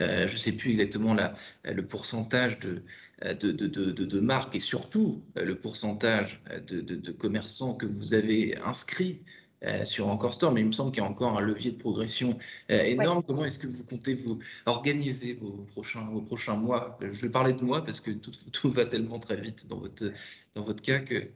euh, 0.00 0.26
je 0.26 0.32
ne 0.32 0.38
sais 0.38 0.50
plus 0.50 0.70
exactement 0.70 1.14
la, 1.14 1.34
le 1.64 1.86
pourcentage 1.86 2.58
de, 2.58 2.82
de, 3.22 3.52
de, 3.52 3.68
de, 3.68 3.92
de, 3.92 4.20
marques 4.20 4.56
et 4.56 4.60
surtout 4.60 5.22
le 5.36 5.54
pourcentage 5.54 6.42
de, 6.66 7.12
commerçants 7.12 7.76
que 7.76 7.86
vous 7.86 8.12
avez 8.12 8.58
inscrits 8.58 9.20
euh, 9.64 9.84
sur 9.84 10.08
Encore 10.08 10.32
Store, 10.34 10.52
mais 10.52 10.60
il 10.60 10.66
me 10.66 10.72
semble 10.72 10.92
qu'il 10.92 11.02
y 11.02 11.06
a 11.06 11.08
encore 11.08 11.36
un 11.36 11.40
levier 11.40 11.72
de 11.72 11.78
progression 11.78 12.38
euh, 12.70 12.82
énorme. 12.82 13.22
Comment 13.22 13.44
est-ce 13.44 13.58
que 13.58 13.66
vous 13.66 13.84
comptez 13.84 14.14
vous 14.14 14.38
organiser 14.66 15.34
vos 15.34 15.66
prochains, 15.72 16.06
vos 16.12 16.20
prochains 16.20 16.56
mois 16.56 16.98
Je 17.00 17.26
vais 17.26 17.32
parler 17.32 17.52
de 17.52 17.64
moi 17.64 17.84
parce 17.84 18.00
que 18.00 18.10
tout, 18.10 18.30
tout, 18.52 18.70
va 18.70 18.86
tellement 18.86 19.18
très 19.18 19.36
vite 19.36 19.66
dans 19.66 19.78
votre, 19.78 20.12
dans 20.54 20.62
votre 20.62 20.82
cas 20.82 21.00
que 21.00 21.28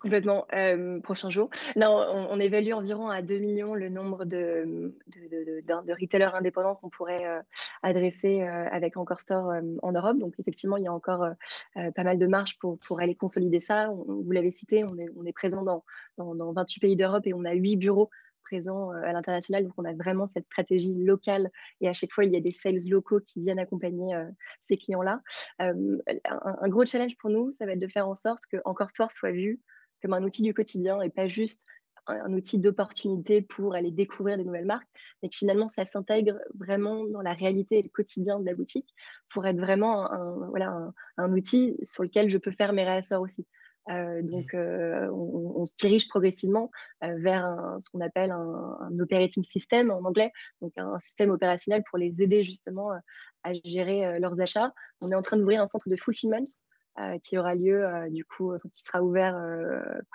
Complètement. 0.00 0.46
Euh, 0.54 0.98
prochain 1.00 1.28
jour. 1.28 1.50
Non, 1.76 1.90
on, 2.30 2.40
évalue 2.40 2.72
environ 2.72 3.10
à 3.10 3.20
2 3.20 3.36
millions 3.36 3.74
le 3.74 3.90
nombre 3.90 4.24
de, 4.24 4.94
de, 5.08 5.60
de, 5.60 5.92
retailers 5.92 6.34
indépendants 6.34 6.74
qu'on 6.74 6.88
pourrait 6.88 7.26
euh, 7.26 7.40
adresser 7.82 8.42
euh, 8.42 8.68
avec 8.70 8.96
Encore 8.96 9.20
Store 9.20 9.52
en 9.82 9.92
Europe. 9.92 10.18
Donc, 10.18 10.34
effectivement, 10.38 10.76
il 10.76 10.84
y 10.84 10.88
a 10.88 10.92
encore 10.92 11.26
pas 11.74 12.04
mal 12.04 12.18
de 12.18 12.26
marge 12.26 12.58
pour, 12.58 13.00
aller 13.00 13.14
consolider 13.14 13.60
ça. 13.60 13.88
vous 13.90 14.30
l'avez 14.30 14.50
cité, 14.50 14.84
on 14.84 14.96
est, 15.26 15.32
présent 15.32 15.62
dans, 15.62 15.84
dans, 16.18 16.34
dans 16.34 16.52
28 16.52 16.80
pays 16.80 16.96
d'Europe 16.96 17.26
et 17.26 17.34
on 17.34 17.44
a 17.44 17.52
8 17.52 17.76
bureaux 17.76 18.10
présents 18.42 18.90
à 18.90 19.12
l'international. 19.12 19.64
Donc, 19.64 19.74
on 19.76 19.84
a 19.84 19.94
vraiment 19.94 20.26
cette 20.26 20.46
stratégie 20.46 20.94
locale 20.94 21.50
et 21.80 21.88
à 21.88 21.92
chaque 21.92 22.12
fois, 22.12 22.24
il 22.24 22.32
y 22.32 22.36
a 22.36 22.40
des 22.40 22.52
sales 22.52 22.88
locaux 22.88 23.20
qui 23.20 23.40
viennent 23.40 23.58
accompagner 23.58 24.14
ces 24.60 24.76
clients-là. 24.76 25.22
Un, 25.58 25.74
un, 26.34 26.68
gros 26.68 26.84
challenge 26.84 27.16
pour 27.16 27.30
nous, 27.30 27.50
ça 27.50 27.66
va 27.66 27.72
être 27.72 27.78
de 27.78 27.88
faire 27.88 28.08
en 28.08 28.14
sorte 28.14 28.44
que 28.50 28.58
Encore 28.64 28.90
Store 28.90 29.10
soit 29.12 29.32
vu 29.32 29.60
comme 30.02 30.14
un 30.14 30.22
outil 30.22 30.42
du 30.42 30.54
quotidien 30.54 31.00
et 31.02 31.10
pas 31.10 31.28
juste 31.28 31.62
un, 32.06 32.32
outil 32.32 32.58
d'opportunité 32.58 33.42
pour 33.42 33.74
aller 33.74 33.90
découvrir 33.90 34.36
des 34.36 34.44
nouvelles 34.44 34.66
marques, 34.66 34.88
mais 35.22 35.28
que 35.28 35.36
finalement 35.36 35.68
ça 35.68 35.84
s'intègre 35.84 36.38
vraiment 36.54 37.04
dans 37.06 37.22
la 37.22 37.34
réalité 37.34 37.78
et 37.78 37.82
le 37.82 37.88
quotidien 37.88 38.40
de 38.40 38.46
la 38.46 38.54
boutique 38.54 38.88
pour 39.32 39.46
être 39.46 39.58
vraiment 39.58 40.10
un, 40.10 40.48
voilà, 40.48 40.92
un, 41.16 41.32
outil 41.32 41.76
sur 41.82 42.02
lequel 42.02 42.28
je 42.30 42.38
peux 42.38 42.52
faire 42.52 42.72
mes 42.72 42.84
réassorts 42.84 43.22
aussi. 43.22 43.46
Euh, 43.88 44.22
donc, 44.22 44.52
mmh. 44.52 44.56
euh, 44.56 45.10
on, 45.10 45.64
se 45.66 45.74
dirige 45.74 46.08
progressivement 46.08 46.70
euh, 47.02 47.16
vers 47.18 47.56
ce 47.80 47.88
qu'on 47.90 48.00
appelle 48.00 48.30
un, 48.30 48.98
operating 49.00 49.42
system 49.44 49.90
en 49.90 50.04
anglais, 50.04 50.32
donc 50.60 50.72
un 50.76 50.98
système 50.98 51.30
opérationnel 51.30 51.82
pour 51.88 51.98
les 51.98 52.14
aider 52.20 52.42
justement 52.42 52.90
à 53.42 53.52
gérer 53.64 54.18
leurs 54.18 54.40
achats. 54.40 54.72
On 55.00 55.10
est 55.10 55.14
en 55.14 55.22
train 55.22 55.36
d'ouvrir 55.36 55.62
un 55.62 55.66
centre 55.66 55.88
de 55.88 55.96
fulfillment 55.96 56.44
qui 57.22 57.38
aura 57.38 57.54
lieu 57.54 57.84
euh, 57.84 58.08
du 58.10 58.24
coup, 58.24 58.52
euh, 58.52 58.58
qui 58.72 58.82
sera 58.82 59.02
ouvert 59.02 59.40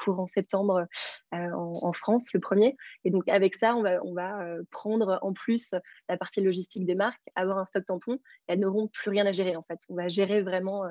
courant 0.04 0.26
septembre 0.26 0.86
en, 1.32 1.94
France, 1.94 2.34
le 2.34 2.40
premier. 2.40 2.76
Et 3.04 3.12
donc 3.12 3.28
avec 3.28 3.56
ça, 3.56 3.76
on 3.76 3.82
va, 3.82 4.04
on 4.04 4.14
va 4.14 4.46
prendre 4.72 5.20
en 5.22 5.34
plus 5.34 5.74
la 6.10 6.18
partie 6.18 6.42
logistique 6.42 6.86
des 6.86 6.96
marques, 6.96 7.22
avoir 7.36 7.58
un 7.58 7.66
stock 7.66 7.86
tampon, 7.86 8.20
elles 8.48 8.60
n'auront 8.60 8.88
plus 8.88 9.10
rien 9.10 9.26
à 9.26 9.32
gérer 9.32 9.56
en 9.56 9.64
fait. 9.64 9.80
On 9.90 9.96
va 9.96 10.08
gérer 10.08 10.42
vraiment 10.42 10.84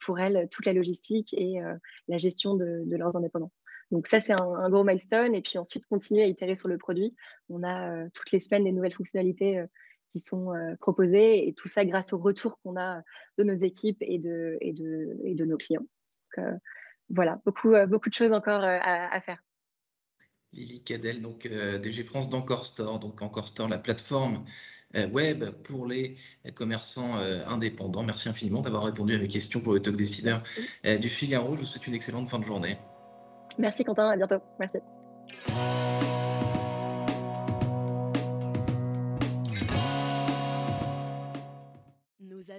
pour 0.00 0.20
elles 0.20 0.48
toute 0.50 0.66
la 0.66 0.72
logistique 0.72 1.34
et 1.34 1.60
la 2.08 2.18
gestion 2.18 2.54
de, 2.54 2.84
leurs 2.90 3.16
indépendants. 3.16 3.52
Donc 3.90 4.06
ça, 4.06 4.20
c'est 4.20 4.32
un, 4.40 4.70
gros 4.70 4.84
milestone. 4.84 5.34
Et 5.34 5.42
puis 5.42 5.58
ensuite, 5.58 5.86
continuer 5.86 6.22
à 6.22 6.26
itérer 6.26 6.54
sur 6.54 6.68
le 6.68 6.78
produit. 6.78 7.14
On 7.48 7.62
a 7.62 8.08
toutes 8.10 8.30
les 8.30 8.38
semaines 8.38 8.64
des 8.64 8.72
nouvelles 8.72 8.94
fonctionnalités 8.94 9.64
qui 10.12 10.20
sont 10.20 10.52
euh, 10.52 10.76
proposés 10.78 11.48
et 11.48 11.54
tout 11.54 11.68
ça 11.68 11.84
grâce 11.84 12.12
au 12.12 12.18
retour 12.18 12.58
qu'on 12.62 12.76
a 12.76 13.02
de 13.38 13.44
nos 13.44 13.54
équipes 13.54 13.98
et 14.02 14.18
de, 14.18 14.58
et 14.60 14.72
de, 14.72 15.18
et 15.24 15.34
de 15.34 15.44
nos 15.44 15.56
clients. 15.56 15.80
Donc, 15.80 16.46
euh, 16.46 16.56
voilà, 17.08 17.40
beaucoup, 17.44 17.72
euh, 17.72 17.86
beaucoup 17.86 18.10
de 18.10 18.14
choses 18.14 18.32
encore 18.32 18.62
à, 18.62 19.20
faire. 19.22 19.42
Lily 20.52 20.82
Cadel, 20.82 21.22
donc 21.22 21.48
DG 21.48 22.04
France 22.04 22.28
d'Encore 22.28 22.66
Store, 22.66 22.98
donc 22.98 23.22
Encore 23.22 23.48
Store, 23.48 23.68
la 23.68 23.78
plateforme 23.78 24.44
web 25.10 25.48
pour 25.64 25.86
les 25.86 26.16
commerçants 26.54 27.16
indépendants. 27.16 28.02
Merci 28.02 28.28
infiniment 28.28 28.60
d'avoir 28.60 28.84
répondu 28.84 29.14
à 29.14 29.18
mes 29.18 29.28
questions 29.28 29.62
pour 29.62 29.72
le 29.72 29.80
talk 29.80 29.96
décideur 29.96 30.42
du 30.84 31.08
Figaro. 31.08 31.54
Je 31.54 31.60
vous 31.60 31.66
souhaite 31.66 31.86
une 31.86 31.94
excellente 31.94 32.28
fin 32.28 32.38
de 32.38 32.44
journée. 32.44 32.76
Merci 33.56 33.82
Quentin, 33.84 34.10
à 34.10 34.16
bientôt. 34.16 34.42
Merci. 34.60 34.78